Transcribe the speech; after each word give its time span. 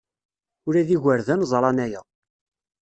Ula 0.67 0.87
d 0.87 0.89
igerdan 0.95 1.41
ẓran 1.51 1.77
aya. 1.85 2.01